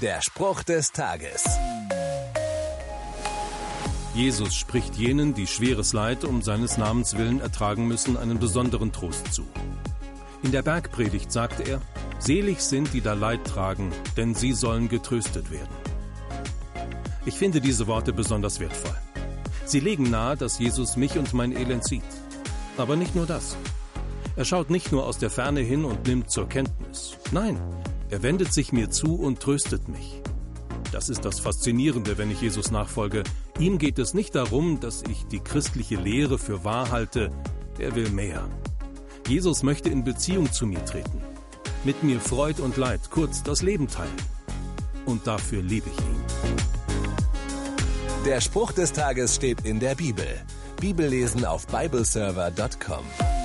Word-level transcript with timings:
Der 0.00 0.22
Spruch 0.22 0.62
des 0.62 0.92
Tages. 0.92 1.44
Jesus 4.14 4.54
spricht 4.54 4.94
jenen, 4.94 5.34
die 5.34 5.46
schweres 5.46 5.92
Leid 5.92 6.24
um 6.24 6.40
seines 6.40 6.78
Namens 6.78 7.18
willen 7.18 7.42
ertragen 7.42 7.86
müssen, 7.86 8.16
einen 8.16 8.38
besonderen 8.38 8.92
Trost 8.92 9.34
zu. 9.34 9.46
In 10.42 10.52
der 10.52 10.62
Bergpredigt 10.62 11.30
sagte 11.30 11.64
er, 11.64 11.82
Selig 12.18 12.62
sind, 12.62 12.94
die 12.94 13.02
da 13.02 13.12
Leid 13.12 13.44
tragen, 13.44 13.92
denn 14.16 14.34
sie 14.34 14.54
sollen 14.54 14.88
getröstet 14.88 15.50
werden. 15.50 15.76
Ich 17.26 17.34
finde 17.34 17.60
diese 17.60 17.86
Worte 17.86 18.14
besonders 18.14 18.58
wertvoll. 18.58 18.96
Sie 19.66 19.80
legen 19.80 20.08
nahe, 20.08 20.34
dass 20.34 20.58
Jesus 20.58 20.96
mich 20.96 21.18
und 21.18 21.34
mein 21.34 21.54
Elend 21.54 21.84
sieht. 21.84 22.02
Aber 22.78 22.96
nicht 22.96 23.14
nur 23.14 23.26
das. 23.26 23.54
Er 24.34 24.46
schaut 24.46 24.70
nicht 24.70 24.92
nur 24.92 25.04
aus 25.06 25.18
der 25.18 25.28
Ferne 25.28 25.60
hin 25.60 25.84
und 25.84 26.06
nimmt 26.06 26.30
zur 26.30 26.48
Kenntnis. 26.48 27.18
Nein, 27.32 27.60
er 28.10 28.22
wendet 28.22 28.52
sich 28.52 28.72
mir 28.72 28.90
zu 28.90 29.14
und 29.14 29.40
tröstet 29.40 29.88
mich. 29.88 30.20
Das 30.92 31.08
ist 31.08 31.24
das 31.24 31.38
Faszinierende, 31.38 32.18
wenn 32.18 32.30
ich 32.30 32.40
Jesus 32.40 32.70
nachfolge. 32.70 33.22
Ihm 33.58 33.78
geht 33.78 33.98
es 33.98 34.14
nicht 34.14 34.34
darum, 34.34 34.80
dass 34.80 35.02
ich 35.08 35.26
die 35.26 35.38
christliche 35.38 35.96
Lehre 35.96 36.38
für 36.38 36.64
wahr 36.64 36.90
halte. 36.90 37.30
Er 37.78 37.94
will 37.94 38.10
mehr. 38.10 38.48
Jesus 39.28 39.62
möchte 39.62 39.88
in 39.88 40.02
Beziehung 40.02 40.50
zu 40.52 40.66
mir 40.66 40.84
treten. 40.84 41.22
Mit 41.84 42.02
mir 42.02 42.20
Freud 42.20 42.60
und 42.60 42.76
Leid, 42.76 43.10
kurz 43.10 43.42
das 43.42 43.62
Leben 43.62 43.86
teilen. 43.86 44.10
Und 45.06 45.26
dafür 45.26 45.62
liebe 45.62 45.88
ich 45.88 45.98
ihn. 45.98 46.24
Der 48.26 48.40
Spruch 48.40 48.72
des 48.72 48.92
Tages 48.92 49.36
steht 49.36 49.64
in 49.64 49.78
der 49.78 49.94
Bibel. 49.94 50.26
Bibellesen 50.80 51.44
auf 51.44 51.66
bibleserver.com. 51.68 53.39